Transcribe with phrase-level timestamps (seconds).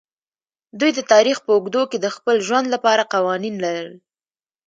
[0.79, 3.89] دوی د تاریخ په اوږدو کې د خپل ژوند لپاره قوانین لرل.